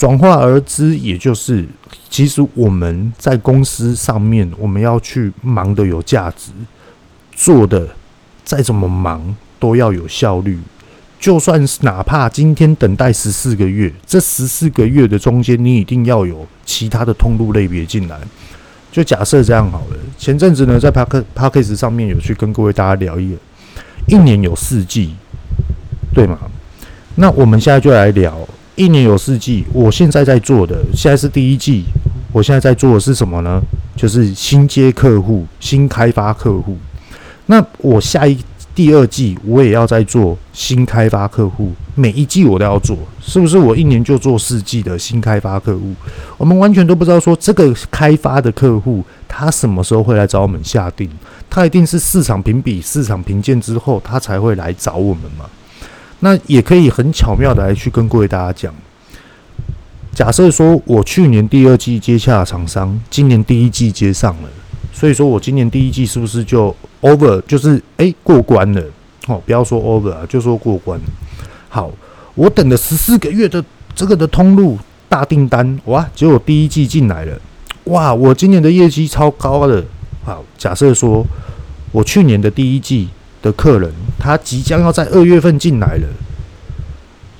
[0.00, 1.62] 转化而知，也就是
[2.08, 6.52] 其实我们在公司上面，我们要去忙的有价值，
[7.34, 7.86] 做的
[8.42, 10.58] 再怎么忙都要有效率。
[11.18, 18.18] 就算是哪怕今天等待十四个月，这十四个月的中间，你一定要有其他的通路类别进来。
[18.90, 19.96] 就假设这样好了。
[20.16, 23.36] 前阵子呢，在 Podcast 上面有去跟各位大家聊一个，
[24.06, 25.14] 一年有四季，
[26.14, 26.38] 对吗？
[27.16, 28.34] 那我们现在就来聊
[28.76, 29.64] 一年有四季。
[29.72, 31.84] 我现在在做的，现在是第一季，
[32.32, 33.60] 我现在在做的是什么呢？
[33.96, 36.76] 就是新接客户、新开发客户。
[37.46, 38.38] 那我下一。
[38.72, 43.58] 第二季我也要在做新开发客户，每一季我都要做，是不是？
[43.58, 45.92] 我一年就做四季的新开发客户，
[46.38, 51.10] 我们完全都不知道说这个开发的客户他什么时候会来找我们下定，
[51.50, 55.44] 他一定是市场评比、市场评鉴之后，他才会来找我们嘛。
[56.20, 58.74] 那也可以很巧妙的来去跟各位大家讲，
[60.14, 64.48] 假设说我去年第二季接洽厂商，今年第一季接上了，
[64.92, 68.82] 所以说我今年第一季是不是就？over 就是哎、过关了
[69.26, 71.00] 哦，不要说 over 啊，就说过关。
[71.68, 71.90] 好，
[72.34, 74.78] 我等了十四个月的这个的通路
[75.08, 77.40] 大订单哇，结果第一季进来了
[77.84, 79.82] 哇，我今年的业绩超高的。
[80.22, 81.24] 好，假设说
[81.92, 83.08] 我去年的第一季
[83.42, 86.06] 的客人他即将要在二月份进来了，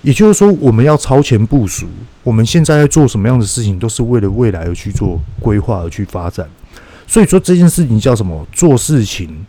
[0.03, 1.87] 也就是说我们要超前部署，
[2.23, 6.49] 我们现在在做什么样的事情都是为了未来而去做规划而去发展。
[7.07, 8.47] 所以说这件事情叫什么？
[8.53, 9.45] 做事情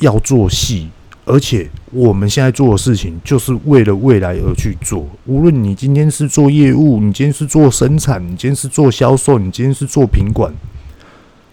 [0.00, 0.88] 要做细，
[1.24, 5.08] 而且我们现在做的事情就是为了未来而去做。
[5.24, 10.52] 无论你今天是做业务，你今天是做生产，你今天是做销售，你今天是做品管，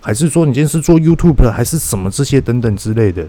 [0.02, 3.26] 还是说你今天是做 YouTube，还是什么这些等等之类的，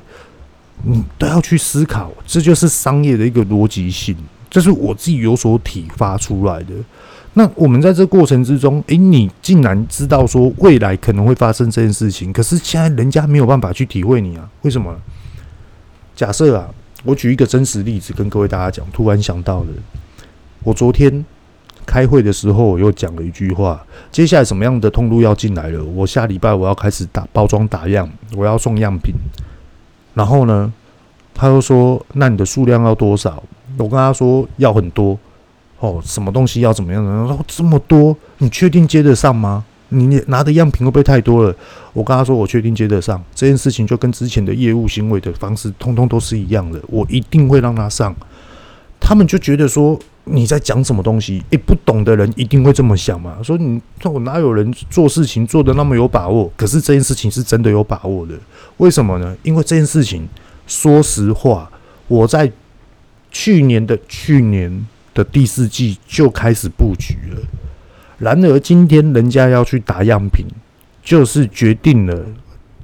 [0.84, 2.10] 你都要去思考。
[2.26, 4.16] 这就是商业的一个逻辑性，
[4.50, 6.74] 这是我自己有所体发出来的。
[7.34, 14.46] 那我们在这过程之中，诶，你竟然知道说未来可能会发生这件事情，可是现在人家没有办法去体会你啊？
[14.60, 14.94] 为什么？
[16.14, 16.68] 假设啊，
[17.04, 19.68] 我举一个真实例子跟各位大家讲，突然想到的，
[20.62, 21.24] 我昨天
[21.86, 25.82] 开会的时候，我又讲了一句话：接下来什么样的通路要进来了？
[25.82, 29.14] 我下礼拜我要开始打包装打样，我要送样品。
[30.14, 30.72] 然后呢，
[31.34, 33.42] 他又说：“那你的数量要多少？”
[33.78, 35.18] 我跟他说：“要很多。”
[35.80, 37.10] 哦，什么东西要怎么样的？
[37.10, 39.64] 然后这么多，你确定接得上吗？
[39.88, 41.54] 你拿的样品会不会太多了？
[41.92, 43.22] 我跟他说，我确定接得上。
[43.34, 46.80] 这件事情就跟之前的业务行为的方式，通通都是一样的。
[46.86, 48.14] 我一定会让他上。
[49.00, 51.42] 他们就觉得说你在讲什么东西？
[51.50, 53.38] 诶，不懂的人一定会这么想嘛？
[53.42, 56.50] 说你我哪有人做事情做得那么有把握？
[56.56, 58.34] 可是这件事情是真的有把握的。
[58.76, 59.36] 为什么呢？
[59.42, 60.28] 因为这件事情
[60.66, 61.70] 说实话，
[62.06, 62.50] 我在
[63.30, 67.40] 去年的去年的第四季就开始布局了。
[68.18, 70.46] 然而今天人家要去打样品，
[71.02, 72.24] 就是决定了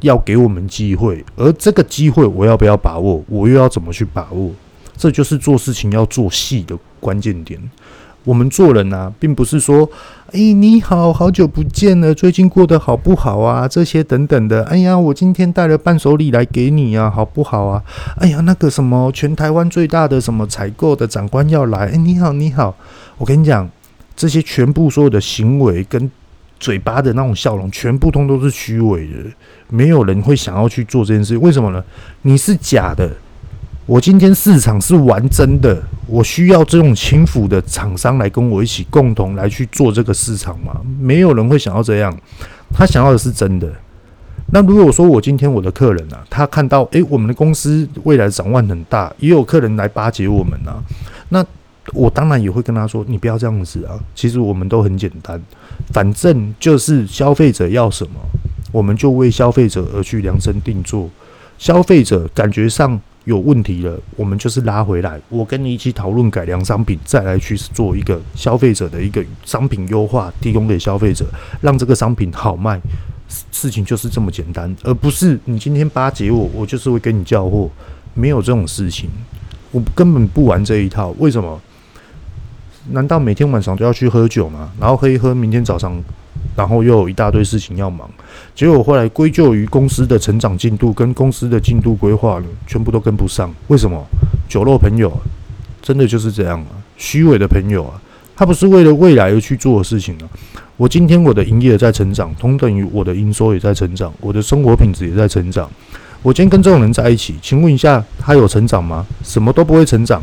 [0.01, 4.51] 要给我们机会，而这个机会我要不要把握，我又要怎么去把握？
[4.97, 7.61] 这就是做事情要做细的关键点。
[8.25, 9.89] 我们做人啊，并不是说，
[10.33, 13.67] 哎，你好，好久不见了，最近过得好不好啊？
[13.67, 14.63] 这些等等的。
[14.65, 17.83] 哎呀，我今天带了伴手礼来给你啊，好不好啊？
[18.19, 22.77] 哎呀，那个什么，全台湾最大的什么采购的长官要来，哎，你好，你好。
[23.17, 23.67] 我跟你讲，
[24.15, 26.11] 这些全部所有的行为跟
[26.61, 29.31] 嘴巴的那种笑容，全部通都是虚伪的，
[29.71, 31.39] 没有人会想要去做这件事。
[31.39, 31.83] 为什么呢？
[32.23, 33.11] 你是假的。
[33.89, 40.79] 我今天市场是玩真的，我需要这种轻浮的厂商来跟我一起共同来去做这个市场吗？
[41.01, 42.15] 没有人会想要这样，
[42.71, 43.67] 他想要的是真的。
[44.53, 50.85] 那如果说我今天我的客人啊，他看到诶，我们的公司未来展望很大，也有客人来巴结我们啊，
[51.31, 51.43] 那
[51.95, 53.99] 我当然也会跟他说，你不要这样子啊。
[54.15, 55.41] 其实我们都很简单，
[55.95, 58.21] 反正就是消费者要什么，
[58.71, 61.09] 我们就为消费者而去量身定做。
[61.57, 63.01] 消费者感觉上。
[63.29, 71.27] 有问题了，我们就是拉回来，我跟你一起讨论改良商品，再来去做一个消费者的一个商品优化，提供给消费者，
[71.61, 72.81] 让这个商品好卖。
[73.53, 77.69] 事情就是这么简单，而不是你今天巴结我，我就是会跟你叫货，
[78.15, 79.11] 没有这种事情，
[79.73, 81.15] 我根本不玩这一套。
[81.19, 81.61] 为什么？
[82.93, 84.73] 难道每天晚上都要去喝酒吗？
[84.81, 86.03] 然后喝一喝，明天早上。
[86.59, 88.11] 然后又有一大堆事情要忙，
[88.53, 93.55] 结果后来归咎于公司的成长进度跟公司的进度规划，全部都跟不上。
[93.69, 94.05] 为什么？
[94.49, 95.09] 酒肉朋友
[95.81, 98.03] 真的就是这样啊，虚伪的朋友啊，
[98.35, 100.27] 他不是为了未来而去做的事情啊。
[100.77, 105.71] 我今天我的营业在成长，同等于我的营收也在成长，我的生活品质也在成长。
[106.25, 109.07] 我今天跟这种人在一起，请问一下，他有成长吗？
[109.23, 110.21] 什么都不会成长，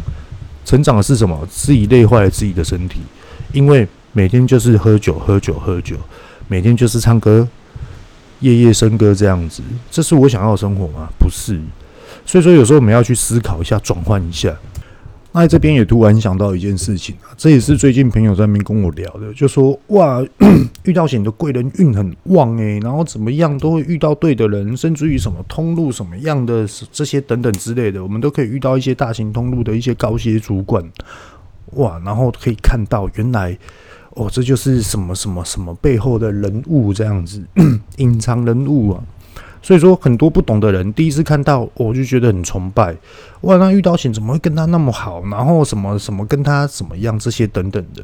[0.65, 1.48] 成长的是什么？
[1.50, 3.00] 自己累坏了自己的身体，
[3.54, 3.88] 因为。
[4.17, 5.97] 每天就是喝酒，喝酒，喝酒，
[6.47, 7.45] 每天就是唱歌，
[8.39, 11.10] 夜夜笙歌这样子，这是我想要的生活吗？
[11.19, 11.60] 不是。
[12.25, 14.56] 所以说，有时候我们要去思考一下，转换一下。
[15.34, 20.23] 那这边也突然想到一件事情啊，这也是最近朋友在那边跟我聊的，就说哇，
[20.86, 30.82] 遇到险的贵人运很旺诶、然后怎么样都会遇到对的人，甚至于什么通路什么样的这些等等之类的，我们都可以遇到一些大型通路的一些高阶主管，
[31.73, 33.58] 哇，然后可以看到原来。
[34.15, 37.43] 哦，这就是什么什么什么背后的人物这样子，
[37.97, 39.04] 隐藏人物啊。
[39.62, 42.95] 所以说，很多不懂的人第一次看到，我就觉得很崇拜。
[43.41, 45.23] 哇，那遇到险怎么会跟他那么好？
[45.25, 47.17] 然后什么什么跟他怎么样？
[47.17, 48.04] 这些等等的，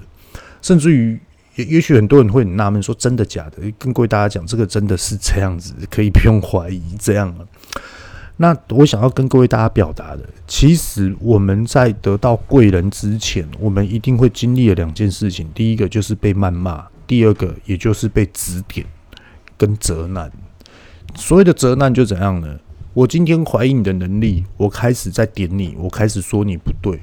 [0.62, 1.20] 甚至于
[1.56, 3.58] 也也许很多人会很纳闷，说真的假的？
[3.78, 7.46] 跟各位大家讲，这个真的是这样子，可以不用怀疑这样了。
[8.42, 15.48] 那我想要跟各位大家表达的，其实我们在得到贵人之前，我们一定会经历了两件事情。
[15.54, 18.84] 第一个就是被谩骂，第二个也就是被指点
[19.60, 20.32] 跟责难。
[21.14, 22.58] 所谓的责难就怎样呢？
[22.96, 27.00] 我今天怀疑你的能力，我开始在点你，我开始说你不对。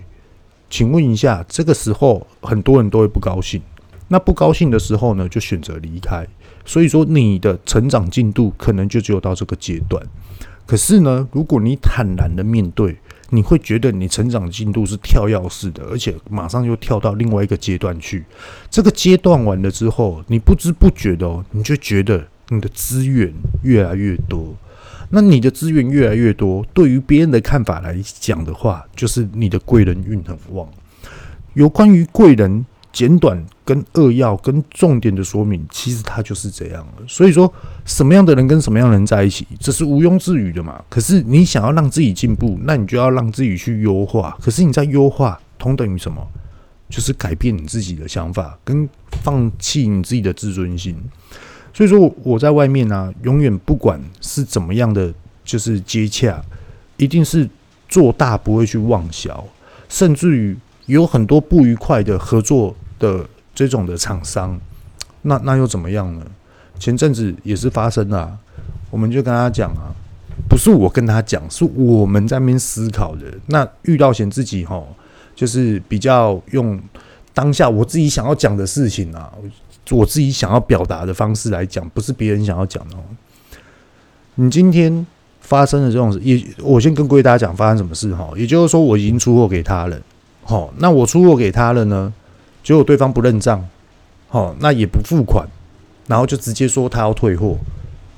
[0.68, 3.62] 请问一下，这个时候很多人都会不高兴。
[4.08, 6.26] 那不高兴的时候呢，就选择离开。
[6.64, 10.02] 所以说，你的成长进度可能就只有到这个阶段。
[10.68, 12.94] 可是呢，如果你坦然的面对，
[13.30, 18.22] 你会觉得你成长进度是跳跃式的，而且马上又跳到另外一个阶段去。
[18.70, 24.54] 这个阶段完了之后，你不知不觉的哦，你就觉得你的资源越来越多。
[25.08, 30.68] 那你的资源越来越多，对于别人的看法来讲的话，就是你的贵人运很旺。
[31.54, 32.66] 有关于贵人。
[32.98, 37.04] 简短跟扼要跟重点的说明，其实它就是这样了。
[37.06, 37.48] 所以说，
[37.84, 40.82] 什么样的人跟什么样的人在一起，这是毋庸置疑的嘛。
[40.88, 44.36] 可是你想要让自己进步，那你就要让自己去优化。
[44.42, 46.26] 可是你在优化，同等于什么？
[46.90, 48.88] 就是改变你自己的想法，跟
[49.22, 50.96] 放弃你自己的自尊心。
[51.72, 56.42] 所以说，我在外面呢、永远不管是怎么样的，就是接洽，
[56.96, 57.48] 一定是
[57.88, 59.46] 做大，不会去妄小，
[59.88, 62.74] 甚至于有很多不愉快的合作。
[62.98, 63.24] 的
[63.54, 64.58] 这种的厂商，
[65.22, 66.24] 那那又怎么样呢？
[66.78, 68.38] 前阵子也是发生了，
[68.90, 69.90] 我们就跟他讲啊，
[70.48, 73.22] 不是我跟他讲，是我们在那边思考的。
[73.46, 74.84] 那遇到险自己齁，
[75.34, 76.80] 就是比较用
[77.34, 79.32] 当下我自己想要讲的事情啊，
[79.90, 83.00] 我自己想要表达的方式来讲，不是别人想要讲的哦。
[84.36, 85.04] 你今天
[85.40, 90.00] 发生的这种事，也我先跟各位大家讲发生什么事哈，也就是说我已经出货给他了，
[90.44, 92.12] 好，那我出货给他了呢？
[92.62, 93.66] 结果对方不认账，
[94.28, 95.46] 好，那也不付款，
[96.06, 97.56] 然后就直接说他要退货，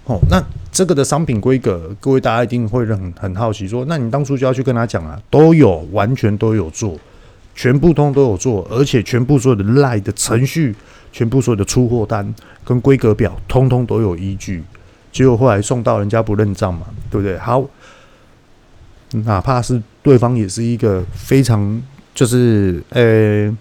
[0.04, 6.98] 哦，那这个的商品规格，各位大家一定会很很好奇，说，那你当初就要去跟他讲啊，都有，完全都有做，
[7.54, 10.74] 全部通都有做，而且全部所有的 LINE 的程序，
[11.12, 12.34] 全部所有的出货单
[12.64, 14.62] 跟规格表，通通都有依据。
[15.12, 17.36] 结果后来送到人家不认账嘛，对不对？
[17.38, 17.64] 好，
[19.24, 21.82] 哪怕是对方也是一个非常
[22.14, 23.52] 就是呃，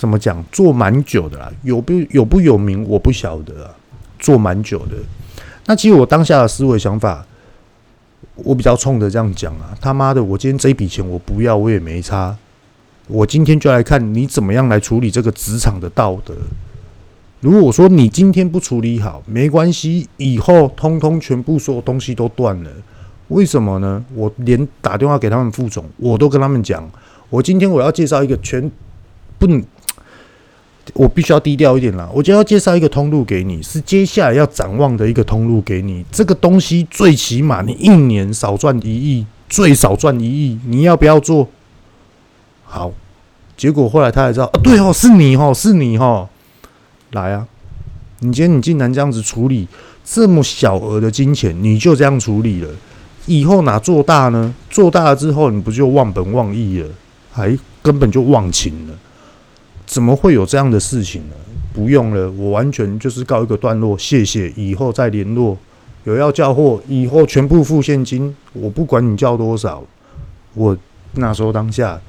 [0.00, 3.76] 怎么讲，做蛮久的啦，有不有不有名我不晓得啊，
[4.18, 4.94] 做蛮久的。
[5.66, 7.26] 那其实我当下的思维想法，
[8.36, 12.34] 我比较冲的这样讲啊，他妈的，我今天这一笔钱我不要，我也没差。
[13.08, 16.34] 我今天就来看你怎么样来处理这个职场的道德。
[17.40, 22.70] 如果说你今天不处理好，没关系，以后通通全部所有东西都断了。
[23.28, 24.02] 为什么呢？
[24.14, 26.90] 我连打电话给他们副总，我都跟他们讲，
[27.28, 28.70] 我今天我要介绍一个全
[29.38, 29.46] 不。
[30.94, 32.08] 我必须要低调一点啦。
[32.12, 36.04] 我就要介绍一个通路给你，是接下来要展望的一个通路给你。
[36.10, 41.48] 这个东西最起码你一年少赚一亿，最少赚一亿，你要不要做？
[42.64, 42.92] 好，
[43.56, 46.28] 结果后来他才知道啊，对哦，是你哦，是你哦，
[47.12, 47.46] 来啊！
[48.20, 49.66] 你今天你竟然这样子处理
[50.04, 52.68] 这么小额的金钱，你就这样处理了，
[53.26, 54.54] 以后哪做大呢？
[54.68, 56.88] 做大了之后，你不就忘本忘义了？
[57.32, 58.94] 还根本就忘情了。
[59.90, 61.34] 怎么会有这样的事情呢？
[61.72, 65.58] 不用了，我完全就是告一个段落，谢谢，以后再联络。
[66.04, 69.82] 有要叫货，以后全部付现金，我不管你叫多少。
[70.54, 70.78] 我
[71.14, 72.00] 那时候当下，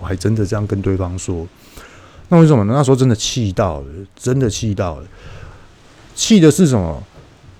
[0.00, 1.46] 我还真的这样跟对方说。
[2.28, 2.72] 那为什么呢？
[2.74, 3.86] 那时候真的气到了，
[4.16, 5.06] 真的气到了。
[6.16, 7.00] 气的是什么？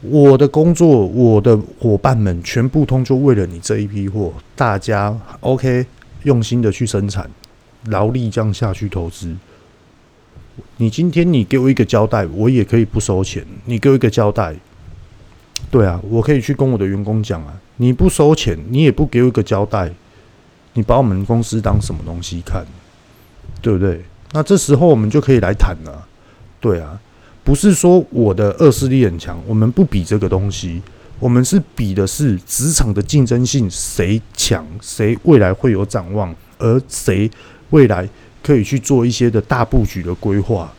[0.01, 5.87] 我的工作，我的伙伴们全部通就为了你这一批货，大家 OK，
[6.25, 7.31] 用心的去生产，
[7.87, 9.37] 劳力这样下去投资。
[10.77, 13.45] 你今天你给我一个交代，我也可以不收钱。
[13.65, 14.55] 你给我一个交代，
[15.71, 17.55] 对啊，我可以去跟我的员工讲啊。
[17.77, 19.93] 你不收钱，你也不给我一个交代，
[20.75, 22.67] 你把我们公司当什么东西看，
[23.61, 24.03] 对不对？
[24.33, 26.07] 那这时候我们就可以来谈了。
[26.61, 27.01] 对啊，
[27.45, 30.83] 不是说我的恶势力很强，我们不比这个东西，
[31.19, 37.31] 我们是比的是职场的竞争性，谁强，谁未来会有展望，而谁
[37.71, 38.09] 未来。
[38.49, 40.73] 可以去做一些的大布局的规划，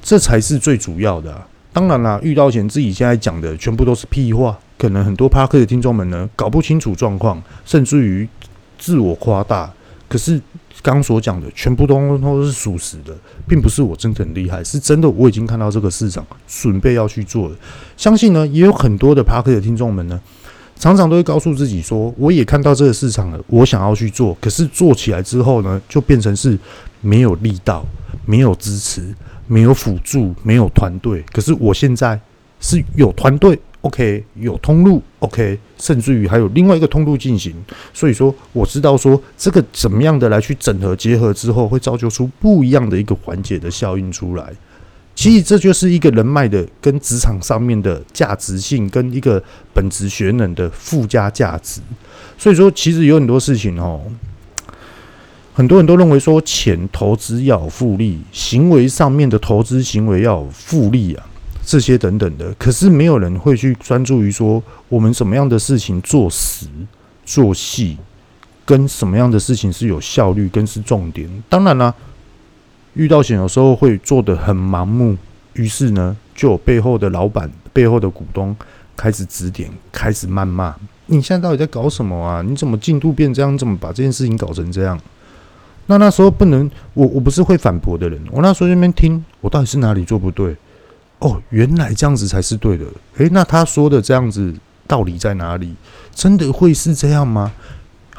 [0.00, 1.36] 这才是最主要的。
[1.72, 8.28] 当然啦，遇到钱自己现在讲的全部都是屁话，可能很多 Podcast 的听众们呢搞不清楚状况，甚至于
[8.78, 9.68] 自我夸大。
[10.08, 10.40] 可是
[10.82, 13.12] 刚所讲的全部都都是属实的，
[13.48, 17.56] 并不是我真的很厉害，是真的我已经看到这个市场准备要去做了。
[17.96, 20.20] 相信呢，也有很多的 Podcast 的听众们呢。
[20.78, 24.34] 常常都会告诉自己说：“我也看到这个市场了，我想要去做。
[24.40, 26.58] 可是做起来之后呢，就变成是
[27.00, 27.86] 没有力道、
[28.26, 29.14] 没有支持、
[29.46, 31.22] 没有辅助、没有团队。
[31.32, 32.20] 可是我现在
[32.60, 37.54] 是有团队，OK，有通路，OK，甚至于还有另外一个通路进行。
[37.92, 44.52] 所以说，我知道说这个怎么样的来去整合结合之后，会造就出不一样的一个环节的效应出来。”
[45.12, 49.42] 其实这就是一个人脉的跟职场上面的价值性，跟一个
[49.74, 51.82] 本职学能的附加价值。
[52.38, 54.00] 所以说，其实有很多事情哦，
[55.60, 61.26] 很多人都认为说钱投资要有复利，行为上面的投资行为要有复利啊，
[61.62, 62.50] 这些等等的。
[62.54, 66.66] 可是没有人会去专注于说我们什么样的事情做实
[67.26, 67.98] 做细，
[68.64, 71.28] 跟什么样的事情是有效率，跟是重点。
[71.50, 71.94] 当然啦。
[72.94, 75.14] 遇到险有时候会做得很盲目，
[75.52, 78.56] 于是呢，就有背后的老板、背后的股东
[78.96, 82.40] 开始指点，开始谩骂：“你现在到底在搞什么啊？
[82.40, 83.58] 你怎么进度变这样？
[83.58, 84.98] 怎么把这件事情搞成这样？”
[85.90, 90.54] 那那时候不能，我我不是会反驳的人，我那时候在那边听，我到底是哪里做不对？
[91.18, 92.86] 哦，原来这样子才是对的。
[93.16, 94.54] 诶，那他说的这样子
[94.86, 95.74] 道理在哪里？
[96.14, 97.52] 真的会是这样吗？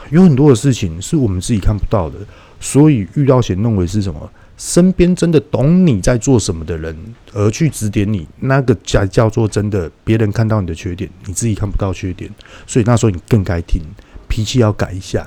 [0.10, 2.18] 有很多的事情是我们自己看不到的，
[2.60, 4.30] 所以遇到险认为是什么？
[4.58, 6.94] 身边真的懂你在做什么的人，
[7.32, 9.90] 而去指点你，那个叫叫做真的。
[10.04, 12.30] 别人看到你的缺点，你自己看不到缺点，
[12.68, 13.82] 所以那时候你更该听，
[14.28, 15.26] 脾气要改一下，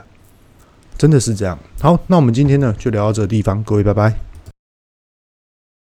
[0.96, 1.58] 真的是这样。
[1.80, 4.14] 好，那我们今天呢就聊到这个地方，各位拜拜。